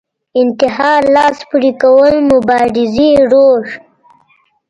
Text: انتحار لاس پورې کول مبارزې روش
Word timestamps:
انتحار 0.41 1.01
لاس 1.15 1.37
پورې 1.49 1.71
کول 1.81 2.13
مبارزې 2.31 3.09
روش 3.31 3.67